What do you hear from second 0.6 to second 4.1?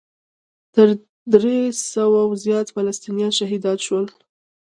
تر درې سوو زیات فلسطینیان شهیدان شول.